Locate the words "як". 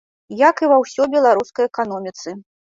0.39-0.63